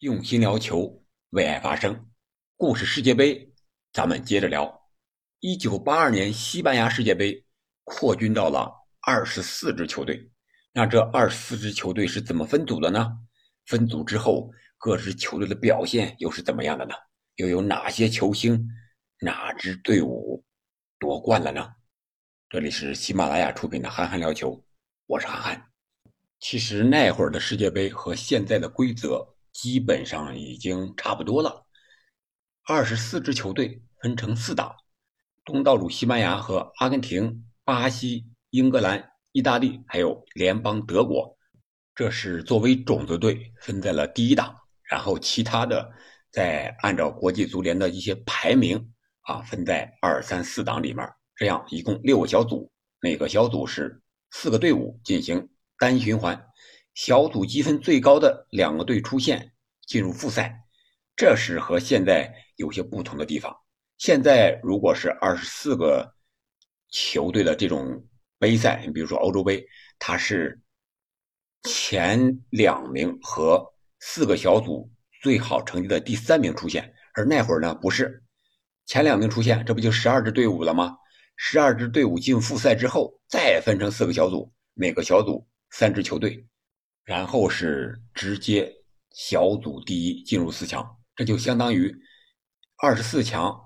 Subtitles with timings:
[0.00, 2.08] 用心聊球，为爱发声。
[2.56, 3.52] 故事世界杯，
[3.92, 4.80] 咱们接着聊。
[5.40, 7.44] 一九八二年西班牙世界杯
[7.82, 10.30] 扩军到了二十四支球队，
[10.72, 13.10] 那这二十四支球队是怎么分组的呢？
[13.66, 16.94] 分组之后，各支球队的表现又是怎么样的呢？
[17.34, 18.68] 又有哪些球星、
[19.20, 20.44] 哪支队伍
[21.00, 21.72] 夺冠了呢？
[22.48, 24.52] 这里是喜马拉雅出品的《憨憨聊球》，
[25.06, 25.60] 我是憨憨。
[26.38, 29.34] 其实那会儿的世界杯和现在的规则。
[29.60, 31.66] 基本上已经差不多了。
[32.64, 34.76] 二十四支球队分成四档，
[35.44, 41.36] 东道主西班牙和阿根廷、巴西、英格兰、意大利，还有联邦德国，
[41.92, 44.54] 这是作为种子队分在了第一档。
[44.84, 45.90] 然后其他的
[46.30, 51.04] 再按照国际足联的一些排名啊，分在二三四档里面。
[51.34, 52.70] 这样一共六个小组，
[53.00, 56.46] 每个小组是四个队伍进行单循环。
[56.94, 59.52] 小组积分最高的两个队出线
[59.88, 60.54] 进入复赛，
[61.16, 63.52] 这是和现在有些不同的地方。
[63.96, 66.14] 现在如果是二十四个
[66.90, 68.06] 球队的这种
[68.38, 69.66] 杯赛，你比如说欧洲杯，
[69.98, 70.60] 它是
[71.62, 73.66] 前两名和
[73.98, 74.88] 四个小组
[75.22, 78.22] 最好成绩的第三名出现，而那会儿呢不是
[78.84, 80.96] 前两名出现，这不就十二支队伍了吗？
[81.36, 86.46] 十二支队伍进复赛之后，再分成四个小组，每个小组三支球队。
[87.04, 88.70] 然后是直接
[89.12, 91.94] 小组第一进入四强，这就相当于
[92.76, 93.58] 二十四强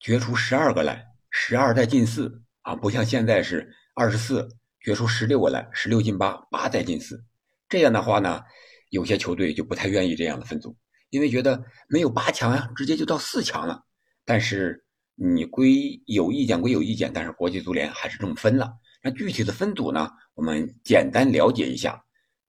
[0.00, 4.48] 决出十二个来，十二再进四啊，不像现在是二十四
[4.80, 7.24] 决出十六个来，十六进八，八再进四。
[7.68, 8.42] 这样的话呢，
[8.90, 10.76] 有些球队就不太愿意这样的分组，
[11.10, 13.82] 因为觉得没有八强呀，直接就到四强了。
[14.24, 14.84] 但是
[15.14, 18.72] 你归有意见归有意见，但是国际足联还是这么分了。
[19.02, 22.04] 那具体的分组呢，我们简单了解一下。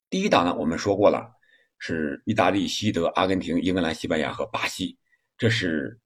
[0.10, 1.37] 第一档呢，我们说过了，
[1.80, 4.98] 是意大利、西德、阿根廷、英格兰、西班牙和巴西，
[5.38, 6.00] 这是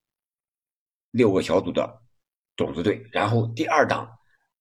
[1.11, 2.01] 六个小组的
[2.55, 3.05] 种子队。
[3.11, 4.09] 然后第二档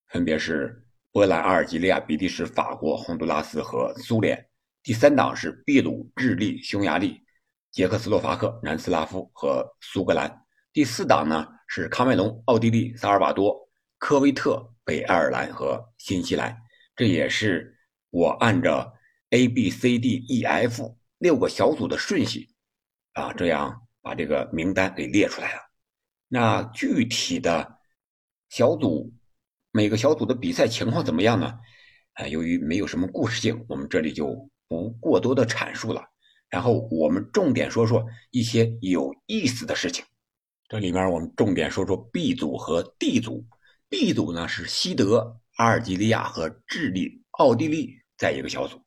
[0.09, 4.47] 分别是波兰、阿尔及利亚、比利时、法国、洪都拉斯和苏联。
[4.83, 7.21] 第三档是秘鲁、智利、匈牙利、
[7.71, 10.45] 捷克斯洛伐克、南斯拉夫和苏格兰。
[10.73, 13.69] 第四档呢是喀麦隆、奥地利、萨尔瓦多、
[13.99, 16.57] 科威特、北爱尔兰和新西兰。
[16.95, 17.77] 这也是
[18.11, 18.93] 我按照。
[19.33, 22.49] A B C D E F 六个小组的顺序
[23.13, 25.61] 啊，这样把这个名单给列出来了。
[26.27, 27.79] 那具体的
[28.49, 29.13] 小组
[29.71, 31.59] 每个小组的比赛情况怎么样呢？
[32.15, 36.03] 啊，由于没有什么故事性，我们这里就不过多的阐述了。
[36.49, 40.03] 然后我们重点说说一些有意思的事情。
[40.69, 43.47] 这里面我们重点说说 B 组和 D 组。
[43.91, 48.81] B 组呢是西德、阿尔及利亚和智利、奥地利在一个小组。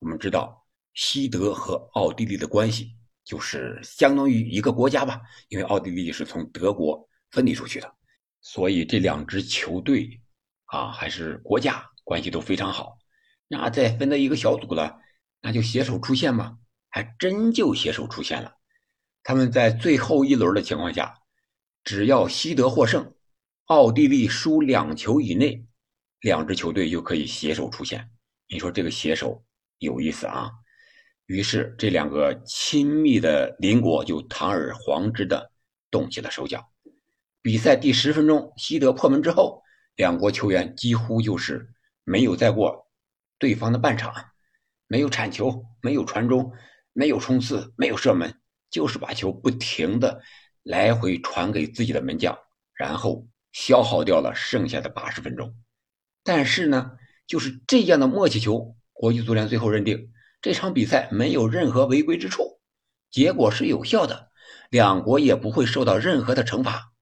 [0.00, 0.66] 我们知道，
[0.98, 2.92] 西德和奥地利的关系
[3.24, 7.94] 就是相当于一个国家吧，因为奥地利是从德国分离出去的，
[8.40, 10.20] 所以这两支球队
[10.64, 12.98] 啊，还是国家关系都非常好。
[13.46, 14.98] 那再分到一个小组了，
[15.40, 16.58] 那就携手出线嘛，
[16.90, 18.52] 还真就携手出线了。
[19.22, 21.14] 他们在最后一轮的情况下，
[21.84, 23.14] 只要西德获胜，
[23.66, 25.64] 奥地利输两球以内，
[26.22, 28.10] 两支球队就可以携手出线。
[28.48, 29.44] 你说这个携手？
[29.78, 30.50] 有意思啊！
[31.28, 35.52] 于是这两个亲密的邻国就堂而皇之的
[35.90, 36.66] 动起了手脚。
[37.42, 39.62] 比赛第十分钟，西德破门之后，
[39.94, 41.68] 两国球员几乎就是
[42.02, 42.88] 没有再过
[43.38, 44.14] 对方的半场，
[44.86, 46.50] 没有铲球，没有传中，
[46.94, 48.34] 没有冲刺，没有射门，
[48.70, 50.22] 就是把球不停的
[50.62, 52.38] 来回传给自己的门将，
[52.72, 55.54] 然后消耗掉了剩下的八十分钟。
[56.24, 56.92] 但是呢，
[57.26, 58.74] 就是这样的默契球。
[58.94, 60.10] 国际足联最后认定
[60.40, 62.60] 这场比赛没有任何违规之处，
[63.10, 64.30] 结果是有效的，
[64.70, 66.92] 两国也不会受到任何的惩罚。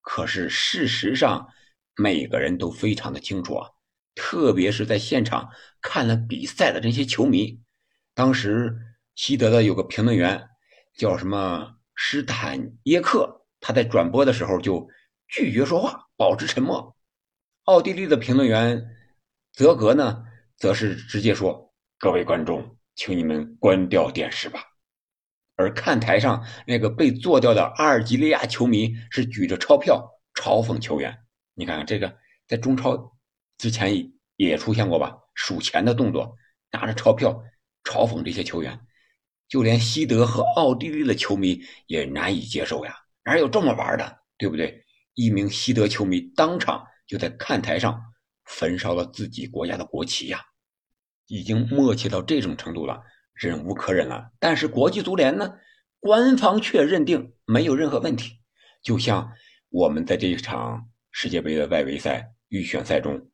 [0.00, 1.48] 可是事实上，
[1.96, 3.70] 每个人都非常的清楚啊，
[4.14, 5.48] 特别是在现场
[5.80, 7.60] 看了比赛的这些球迷。
[8.12, 8.76] 当时
[9.14, 10.48] 西德的有个评论员
[10.96, 14.88] 叫什么施坦耶克，他在转播的时候就
[15.28, 16.96] 拒绝说话，保持沉默。
[17.64, 18.84] 奥地利的评论员
[19.52, 20.24] 泽格呢？
[20.56, 21.73] 则是直接说
[22.04, 24.62] ：“各位观众，请你们关掉电视吧。”
[25.56, 31.18] 而看台上那个被做掉的阿尔及利亚球迷是举着钞票嘲讽球员。
[31.54, 32.14] 你看看这个，
[32.46, 33.10] 在中超
[33.56, 35.16] 之前也出现过吧？
[35.32, 36.36] 数钱的动作，
[36.72, 37.42] 拿着钞票
[37.84, 38.78] 嘲讽这些球员。
[39.48, 44.18] 就连西德和奥地利的球迷也难以接受呀，哪有这么玩的？
[44.36, 44.84] 对不对？
[45.14, 47.98] 一名西德球迷当场就在看台上。
[48.44, 50.38] 焚烧了自己国家的国旗呀，
[51.26, 53.02] 已经默契到这种程度了。
[53.34, 54.30] 忍无可忍了。
[54.38, 55.54] 但是国际足联呢，
[55.98, 58.38] 官方却认定没有任何问题。
[58.82, 59.32] 就像
[59.70, 63.28] 我们在这一场世界杯的外围赛预选赛中，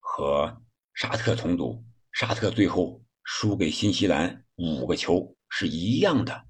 [0.00, 0.60] 和
[0.94, 6.46] 沙特重组，沙特最后输给新西兰五个球是一样的。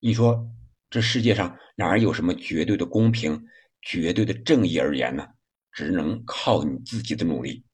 [0.00, 0.48] 你说
[0.88, 3.46] 这世界上哪有什么绝对的公平、
[3.82, 5.26] 绝对的正义而言呢？
[5.70, 7.64] 只能靠你自己的努力。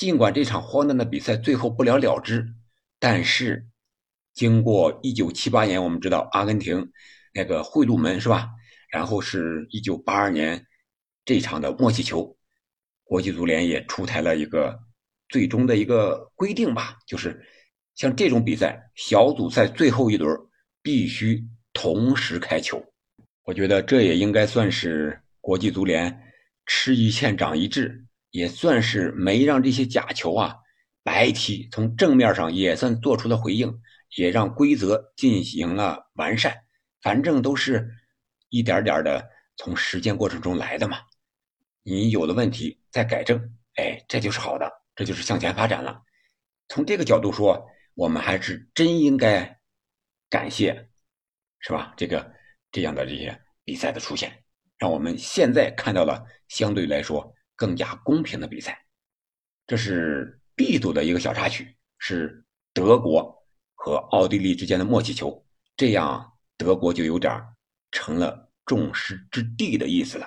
[0.00, 2.54] 尽管这场荒诞的比赛最后不了了之，
[2.98, 3.66] 但是
[4.32, 6.90] 经过一九七八年，我们知道阿根廷
[7.34, 8.48] 那个贿赂门是吧？
[8.90, 10.64] 然后是一九八二年
[11.22, 12.34] 这场的默契球，
[13.04, 14.80] 国际足联也出台了一个
[15.28, 17.38] 最终的一个规定吧，就是
[17.94, 20.34] 像这种比赛，小组赛最后一轮
[20.80, 22.82] 必须同时开球。
[23.42, 26.22] 我觉得这也应该算是国际足联。
[26.64, 30.56] 吃一堑长一智，也算是没让这些假球啊
[31.02, 31.68] 白踢。
[31.72, 33.80] 从正面上也算做出了回应，
[34.16, 36.54] 也让规则进行了完善。
[37.02, 37.88] 反正都是
[38.48, 40.98] 一点点的从实践过程中来的嘛。
[41.82, 43.38] 你有了问题再改正，
[43.76, 46.02] 哎，这就是好的，这就是向前发展了。
[46.68, 49.58] 从这个角度说，我们还是真应该
[50.28, 50.88] 感谢，
[51.58, 51.94] 是吧？
[51.96, 52.32] 这个
[52.70, 54.44] 这样的这些比赛的出现。
[54.76, 58.86] 让我们现在看到了相对来说更加公平的比赛。
[59.66, 62.42] 这是 B 组的一个小插曲，是
[62.72, 63.36] 德国
[63.74, 65.46] 和奥地利之间的默契球，
[65.76, 67.38] 这样德国就有点
[67.90, 70.26] 成了众矢之的的意思了。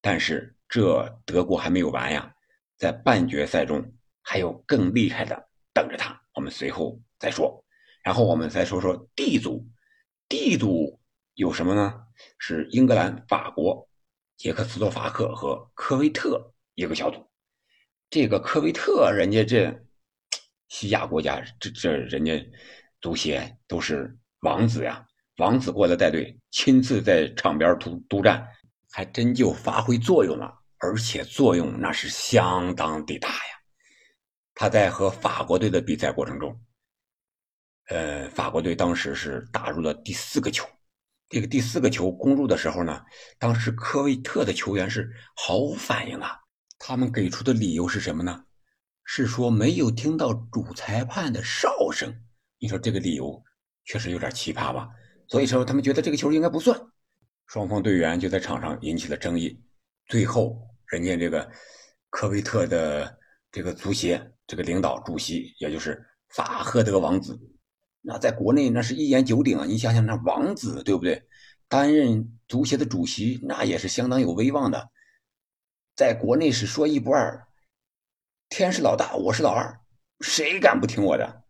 [0.00, 2.34] 但是这德国还没有完呀，
[2.76, 3.80] 在半决赛中
[4.20, 7.64] 还有更厉害的等着他，我们随后再说。
[8.02, 9.64] 然后我们再说说 D 组
[10.28, 11.00] ，D 组
[11.34, 12.02] 有什么呢？
[12.38, 13.88] 是英格兰、法国、
[14.36, 17.28] 捷克斯洛伐克和科威特一个小组。
[18.08, 19.76] 这个科威特，人家这
[20.68, 22.40] 西亚国家，这这人家
[23.00, 25.04] 足协都是王子呀，
[25.38, 28.46] 王子过来带队，亲自在场边督督战，
[28.92, 33.60] 还真就发挥作用了，而且作用那是相当的大呀。
[34.54, 36.58] 他在和法国队的比赛过程中，
[37.88, 40.64] 呃，法国队当时是打入了第四个球。
[41.28, 43.04] 这个第四个球攻入的时候呢，
[43.36, 46.38] 当时科威特的球员是毫无反应啊。
[46.88, 48.44] 他们给出的理由是什么呢？
[49.02, 52.14] 是说没有听到主裁判的哨声。
[52.60, 53.42] 你说这个理由
[53.86, 54.88] 确实有点奇葩吧？
[55.26, 56.80] 所以说他们觉得这个球应该不算。
[57.48, 59.60] 双方队员就在场上引起了争议。
[60.06, 60.56] 最后，
[60.86, 61.50] 人家这个
[62.08, 63.18] 科威特的
[63.50, 67.36] 这个足协这个领导主席，也就是法赫德王子。
[68.00, 69.64] 那在国内那是一言九鼎啊！
[69.66, 71.20] 你想想，那王子对不对？
[71.66, 74.88] 担任足协的主席，那也是相当有威望的，
[75.96, 77.48] 在国内是说一不二。
[78.50, 79.80] 天是老大，我是老二，
[80.20, 81.42] 谁敢不听我的？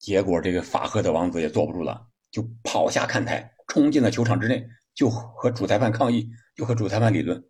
[0.00, 7.40] 结果这个法赫的王子也坐不住了，就跑下看台，冲进了球场之内，就和主裁判抗议，就和主裁判理论，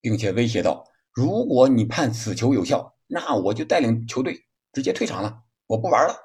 [0.00, 0.82] 并且威胁道
[1.12, 6.16] ：“如果你判此球有效，那我就带领球队直接退场了，我不玩了。”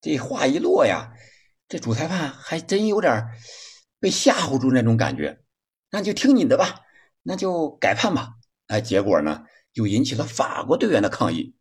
[0.00, 1.12] 这话一落呀，
[1.66, 3.26] 这主裁判还真有点
[3.98, 5.40] 被吓唬住那种感觉，
[5.90, 6.82] 那就听你的吧，
[7.24, 8.34] 那就改判吧。
[8.72, 11.54] 哎，结果呢，就引起了法国队员的抗议。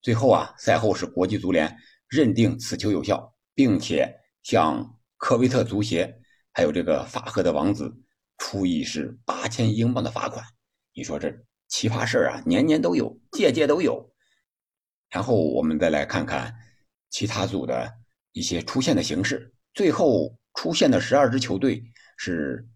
[0.00, 1.76] 最后啊，赛后是国际足联
[2.08, 4.10] 认定此球有效，并且
[4.42, 6.18] 向科威特足协
[6.52, 7.94] 还有这个法赫的王子
[8.38, 10.42] 处以是八千英镑的罚款。
[10.94, 11.30] 你说这
[11.68, 14.10] 奇葩事儿啊，年年都有，届届都有。
[15.10, 16.54] 然后我们再来看看。
[17.10, 17.88] 其他组的
[18.32, 21.80] 一些出现的形式，最后出现的十二支球队
[22.16, 22.66] 是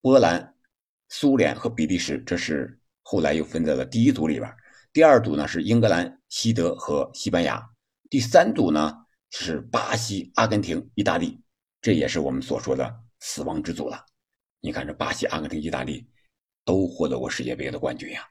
[0.00, 0.54] 波兰、
[1.08, 2.79] 苏联和比利时，这是
[3.10, 4.48] 后来又分在了第一组里边。
[4.92, 7.60] 第二组呢是英格兰、西德和西班牙。
[8.08, 8.94] 第三组呢
[9.30, 11.42] 是巴西、阿根廷、意大利，
[11.80, 14.06] 这也是我们所说的死亡之组了。
[14.60, 16.08] 你看这巴西、阿根廷、意大利
[16.64, 18.24] 都获得过世界杯的冠军呀。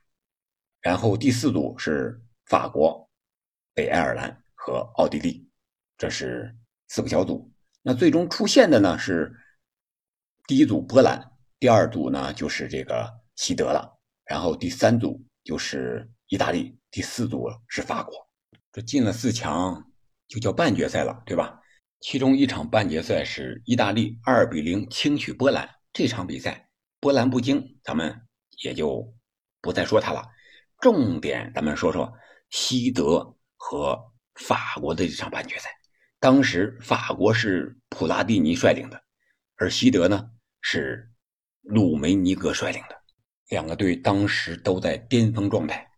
[0.80, 3.06] 然后第四组是法国、
[3.74, 5.46] 北爱尔兰和奥地利。
[5.98, 6.56] 这是
[6.88, 9.30] 四个小组，那最终出现的呢是
[10.48, 11.22] 第一组波兰，
[11.60, 13.99] 第二组呢就是这个西德了，
[14.30, 18.14] 然后第三组就是意大利，第四组是法国。
[18.72, 19.92] 这进了四强
[20.28, 21.60] 就叫半决赛了，对吧？
[22.00, 26.70] 其中一场半决赛是意大利二比零轻取波兰，这场比赛
[27.00, 28.22] 波兰不惊，咱们
[28.64, 29.12] 也就
[29.62, 30.24] 不再说它了。
[30.80, 32.14] 重点咱们说说
[32.52, 34.00] 西德和
[34.36, 35.72] 法国的这场半决赛。
[36.20, 39.02] 当时法国是普拉蒂尼率领的，
[39.56, 40.30] 而西德呢
[40.62, 41.12] 是
[41.62, 42.99] 鲁梅尼格率领的，
[43.50, 45.90] 两个队当时都在巅峰状态。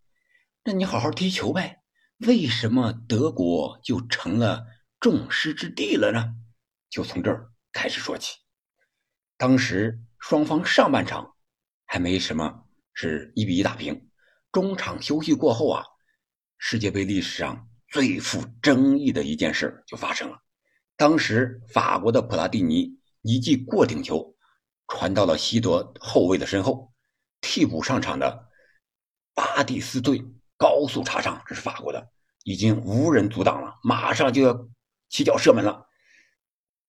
[0.63, 1.81] 那你好好踢球呗，
[2.19, 4.65] 为什么德国就成了
[4.99, 6.33] 众矢之的了呢？
[6.89, 8.37] 就从这儿开始说起。
[9.37, 11.33] 当时双方上半场
[11.85, 14.09] 还没什么，是一比一打平。
[14.51, 15.83] 中场休息过后啊，
[16.57, 20.37] 世界杯历史上最富争议的一件事就发生了。
[20.95, 24.35] 当时法国的普拉蒂尼一记过顶球
[24.87, 26.90] 传到了西德后卫的身后，
[27.41, 28.49] 替补上场的
[29.33, 32.07] 巴蒂斯顿高速插上，这是法国的，
[32.43, 34.67] 已经无人阻挡了，马上就要
[35.09, 35.85] 起脚射门了。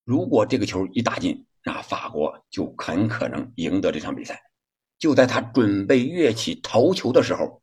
[0.03, 4.41] 如果这个球一打进，那法国就很可能赢得这场比赛。
[4.99, 7.61] 就在他准备跃起头球的时候，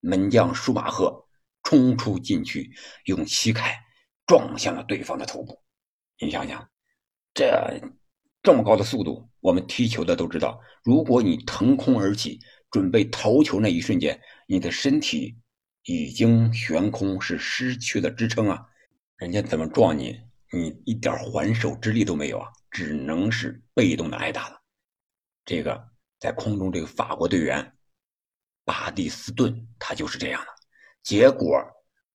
[0.00, 1.26] 门将舒马赫
[1.62, 2.70] 冲出禁区，
[3.06, 3.82] 用膝盖
[4.26, 5.60] 撞向了对方的头部。
[6.18, 6.68] 你想想，
[7.34, 7.80] 这
[8.46, 12.38] 这么高的速度，我们踢球的都知道，如果你腾空而起，
[12.70, 15.36] 准备投球那一瞬间，你的身体
[15.82, 18.64] 已经悬空，是失去了支撑啊！
[19.16, 20.20] 人家怎么撞你，
[20.52, 24.62] 你一点还手之力都没有啊，只能是被动的挨打了。
[25.44, 25.88] 这个。
[26.18, 27.74] 在空中，这个法国队员
[28.64, 30.46] 巴蒂斯顿他就是这样的，
[31.02, 31.62] 结果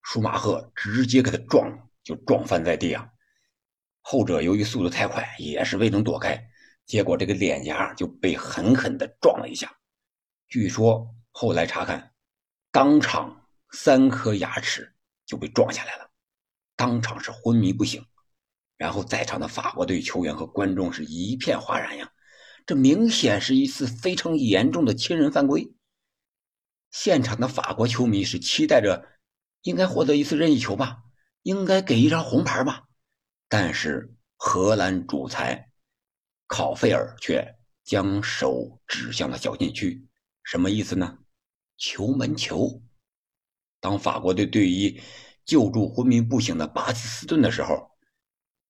[0.02, 1.72] 舒马赫直接给他撞，
[2.04, 3.08] 就撞翻在地啊。
[4.02, 6.50] 后者由于速度太快，也是未能躲开，
[6.86, 9.72] 结果这个脸颊就被狠狠的撞了一下。
[10.50, 12.12] 据说后来查看，
[12.72, 14.94] 当场三颗牙齿
[15.26, 16.10] 就被撞下来了，
[16.76, 18.06] 当场是昏迷不醒。
[18.78, 22.12] 然后在场的法国队球员和观众是一片哗然呀。
[22.66, 25.74] 这明显是一次非常严重的亲人犯规。
[26.90, 29.08] 现场的法国球迷是期待着
[29.62, 31.04] 应该获得一次任意球吧，
[31.44, 32.88] 应该给一张红牌吧。
[33.52, 35.70] 但是荷兰主裁
[36.48, 37.46] 考费尔却
[37.84, 40.08] 将手指向了小禁区，
[40.46, 41.20] 什么意思呢？
[41.78, 42.82] 球门球。
[43.82, 45.02] 当法国队队医
[45.44, 47.92] 救助昏迷不醒的巴斯斯顿的时候，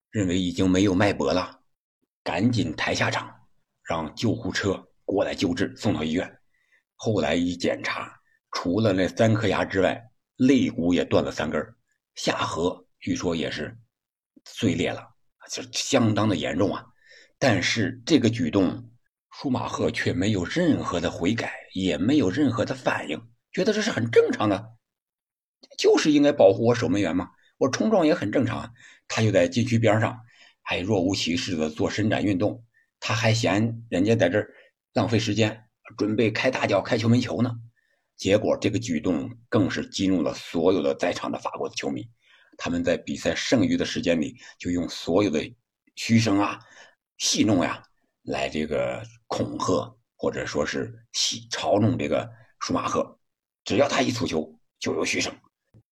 [0.09, 1.61] 认为已经没有脉搏了，
[2.23, 3.31] 赶紧抬下场。
[3.83, 6.39] 让救护车过来救治，送到医院。
[6.95, 8.19] 后来一检查，
[8.49, 10.01] 除了那三颗牙之外，
[10.37, 11.61] 肋骨也断了三根，
[12.15, 13.77] 下颌据说也是
[14.45, 15.07] 碎裂了，
[15.49, 16.85] 就相当的严重啊。
[17.37, 18.89] 但是这个举动，
[19.31, 23.21] 舒马赫却没有任何的悔改，也没有任何的反应，
[23.51, 24.75] 觉得这是很正常的，
[25.77, 27.31] 就是应该保护我守门员嘛。
[27.57, 28.73] 我冲撞也很正常，
[29.07, 30.19] 他就在禁区边上，
[30.61, 32.63] 还若无其事的做伸展运动。
[32.99, 34.53] 他还嫌人家在这儿
[34.93, 35.63] 浪费时间，
[35.97, 37.51] 准备开大脚开球门球呢。
[38.17, 42.07] 结果这个举动更是激怒了所有的在场的法国球迷。
[42.63, 45.41] 他们在比赛剩余的时间里，就用所有的
[45.95, 46.59] 嘘声啊、
[47.17, 47.83] 戏弄呀，
[48.21, 53.17] 来这个恐吓或者说是戏嘲弄这个舒马赫。
[53.63, 55.35] 只要他一出球，就有嘘声。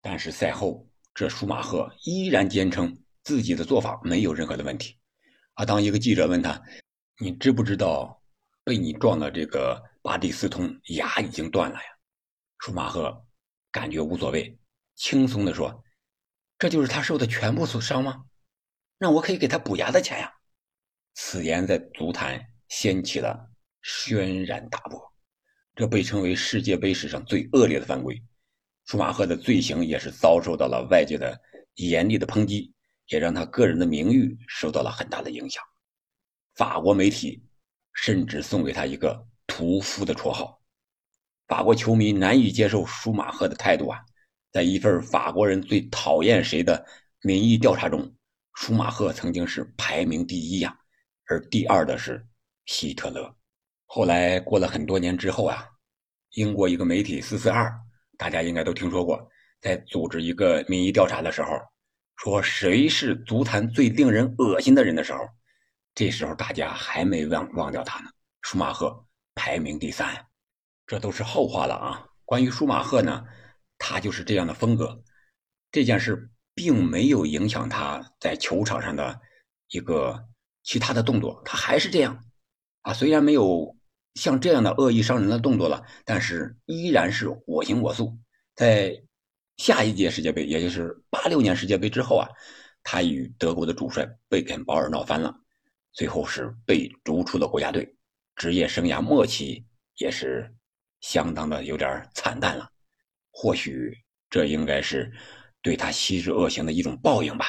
[0.00, 4.96] 但是赛后，这舒马赫依然坚称自己的做法没有任何的问题。
[5.54, 6.62] 啊，当一个记者问他。
[7.18, 8.22] 你知不知道，
[8.64, 11.84] 被你撞的这个巴蒂斯通牙已经断了呀？
[12.58, 13.26] 舒马赫
[13.72, 14.56] 感觉无所谓，
[14.94, 15.82] 轻松的说
[16.62, 18.26] ：“这就是他受的全部损伤吗？
[18.96, 20.32] 那我可以给他补牙的钱呀。”
[21.12, 23.50] 此言在足坛掀起了
[23.82, 25.12] 轩然大波，
[25.74, 28.22] 这被称为世界杯史上最恶劣的犯规。
[28.84, 31.36] 舒马赫的罪行也是遭受到了外界的
[31.74, 32.72] 严厉的抨击，
[33.06, 35.60] 也让他个人的名誉受到了很大的影响。
[36.54, 37.44] 法国媒体
[37.92, 40.62] 甚至送给他一个“屠夫”的绰号。
[41.48, 43.98] 法国球迷难以接受舒马赫的态度啊！
[44.52, 46.84] 在一份法国人最讨厌谁的
[47.22, 48.14] 民意调查中，
[48.54, 50.76] 舒马赫曾经是排名第一呀，
[51.26, 52.24] 而第二的是
[52.66, 53.34] 希特勒。
[53.86, 55.66] 后来过了很多年之后啊，
[56.34, 57.72] 英国一个媒体“四四二”，
[58.18, 59.26] 大家应该都听说过，
[59.60, 61.58] 在组织一个民意调查的时候，
[62.16, 65.20] 说谁是足坛最令人恶心的人的时候。
[65.94, 69.04] 这时候大家还没忘忘掉他呢，舒马赫
[69.34, 70.26] 排名第三，
[70.86, 72.06] 这都是后话了啊。
[72.24, 73.24] 关于舒马赫呢，
[73.84, 75.02] 他就是这样的风格，
[75.72, 79.20] 这件事并没有影响他在球场上的
[79.70, 80.24] 一个
[80.62, 82.24] 其他的动作，他还是这样
[82.82, 82.92] 啊。
[82.94, 83.76] 虽然没有
[84.14, 88.16] 像这样的恶意伤人的动作了，但是依然是我行我素。
[88.54, 89.02] 在
[89.56, 92.28] 下一届世界杯，也就是八六年世界杯之后啊，
[92.84, 95.34] 他与德国的主帅贝肯鲍尔闹翻了。
[95.92, 97.96] 最后是被逐出了国家队，
[98.36, 100.48] 职业生涯末期也是
[101.00, 102.70] 相当的有点惨淡了。
[103.32, 103.92] 或许
[104.30, 105.12] 这应该是
[105.60, 107.46] 对他昔日恶行的一种报应吧。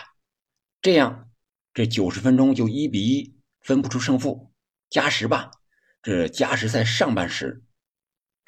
[0.82, 1.30] 这样，
[1.74, 4.52] 这九十分钟就一比一，分不出胜负，
[4.90, 5.52] 加时吧。
[6.02, 7.64] 这加时赛上半时，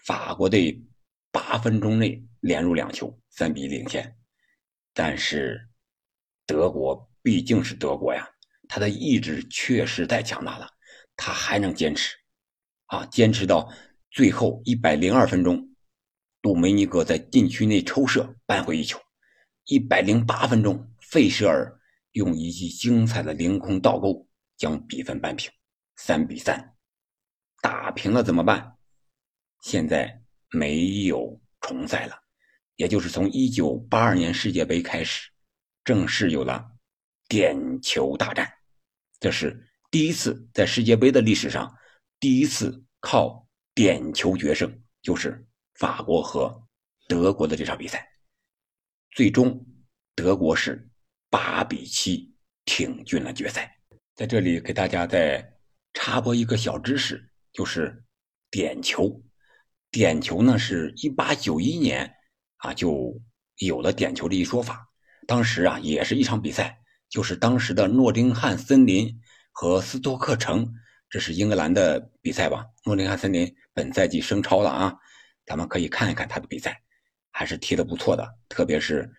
[0.03, 0.83] 法国队
[1.31, 4.17] 八分钟内连入两球，三比一领先。
[4.93, 5.69] 但是
[6.45, 8.29] 德国毕竟是德国呀，
[8.67, 10.69] 他的意志确实太强大了，
[11.15, 12.15] 他还能坚持，
[12.87, 13.71] 啊，坚持到
[14.11, 15.74] 最后一百零二分钟，
[16.45, 18.99] 杜梅尼格在禁区内抽射扳回一球，
[19.65, 21.75] 一百零八分钟，费舍尔
[22.11, 25.51] 用一记精彩的凌空倒钩将比分扳平，
[25.95, 26.75] 三比三，
[27.63, 28.77] 打平了怎么办？
[29.61, 30.21] 现在
[30.51, 32.15] 没有重赛了，
[32.75, 35.31] 也就是从一九八二年世界杯开始。
[35.83, 36.63] 正式有了
[37.27, 38.47] 点球大战，
[39.19, 41.75] 这是第一次在世界杯的历史上，
[42.19, 45.43] 第一次靠点球决胜，就是
[45.75, 46.63] 法国和
[47.07, 48.07] 德国的这场比赛。
[49.11, 49.65] 最终，
[50.15, 50.89] 德国是
[51.29, 53.77] 八比七挺进了决赛。
[54.13, 55.53] 在这里给大家再
[55.93, 58.03] 插播一个小知识，就是
[58.49, 59.21] 点球。
[59.91, 62.13] 点球呢，是一八九一年
[62.57, 63.17] 啊就
[63.59, 64.85] 有了点球这一说法。
[65.25, 66.77] 当时啊，也是一场比赛，
[67.09, 70.73] 就是当时的诺丁汉森林和斯托克城，
[71.09, 72.65] 这是英格兰的比赛吧？
[72.85, 74.93] 诺丁汉森林本赛季升超了啊，
[75.45, 76.81] 咱们可以看一看他的比赛，
[77.31, 78.27] 还是踢得不错的。
[78.49, 79.09] 特别是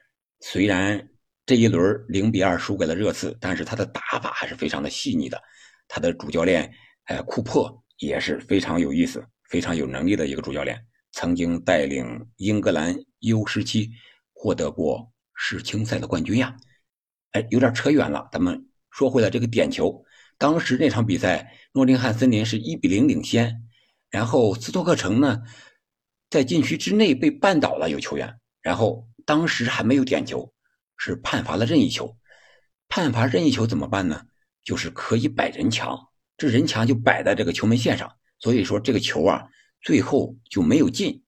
[0.41, 1.09] 虽然
[1.45, 5.43] 这一轮零比二输给了热刺，但是他的打法还是非常的细腻的。
[5.89, 6.71] 他的主教练
[7.05, 10.81] 呃库珀也是非常有意思、非常有能力的一个主教练，
[11.13, 12.05] 曾经带领
[12.37, 13.91] 英格兰 U 十七
[14.33, 15.13] 获得过。
[15.39, 16.57] 世青赛的冠军呀，
[17.33, 18.27] 哎，有点扯远了。
[18.33, 18.59] 咱们
[18.91, 20.03] 说回来，这个点球，
[20.39, 23.55] 当时那场比赛，诺丁汉森林是一比零领先，
[24.09, 25.43] 然后斯托克城呢，
[26.31, 30.53] 在禁区之内被绊倒了有球员，然后当时还没有点球，
[30.97, 32.17] 是判罚了任意球。
[32.89, 34.27] 判罚任意球怎么办呢？
[34.65, 35.99] 就是可以摆人墙，
[36.37, 39.49] 这人墙就摆在这个球门线上，所以说这个球啊，
[39.81, 41.23] 最后就没有进。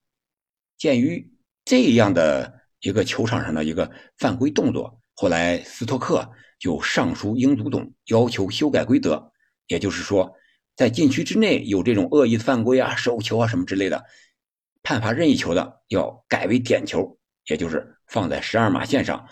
[0.77, 1.31] 鉴于
[1.65, 2.57] 这样的。
[2.81, 6.25] 一个球场上的一个犯规动作，后来斯托克
[6.57, 9.33] 就上书英足总，要求修改规则。
[9.67, 10.33] 也就是说，
[10.77, 14.01] 在禁区之内有这种恶意犯规啊、手球啊什么之类的，
[14.83, 19.27] 判罚任意球的要改为点球，也就是放在十二码线上，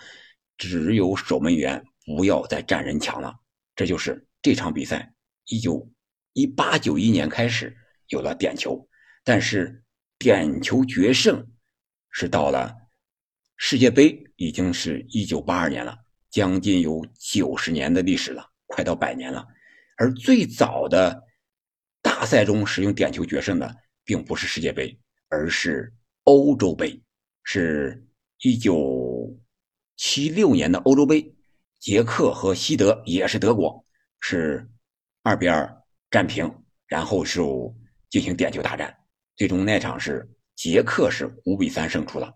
[0.56, 3.34] 只有守门员不要再占人墙了。
[3.74, 5.12] 这就是这场比赛，
[5.46, 5.90] 一九
[6.32, 7.76] 一八九一年开始
[8.08, 8.88] 有了点球，
[9.24, 9.82] 但是
[10.18, 11.46] 点球决胜
[12.10, 12.74] 是到了。
[13.60, 15.96] 世界杯已经是一九八二年了，
[16.30, 19.44] 将近有九十年的历史了，快到百年了。
[19.96, 21.24] 而最早的
[22.00, 24.96] 大赛中使用点球决胜的，并不是世界杯，
[25.28, 25.92] 而是
[26.24, 27.00] 欧洲杯，
[27.42, 28.06] 是
[28.42, 29.38] 一九
[29.96, 31.34] 七六年的欧洲杯，
[31.80, 33.84] 捷克和西德也是德国，
[34.20, 34.68] 是
[35.22, 36.50] 二比二战平，
[36.86, 37.40] 然后是
[38.10, 38.96] 进行点球大战，
[39.36, 42.32] 最终那场是捷克是五比三胜出了。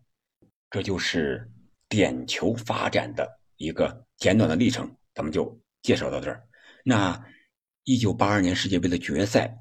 [0.70, 1.50] 这就是
[1.88, 6.42] 点球发展的一个简短的历程，咱们就介绍到这儿。
[6.84, 7.22] 那
[7.84, 9.56] 一九八二年世界杯的决赛，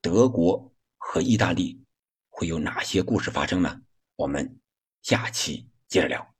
[0.00, 1.82] 德国和意大利
[2.38, 3.80] 会有哪些故事发生呢？
[4.14, 4.60] 我们
[5.02, 6.37] 下期接着聊。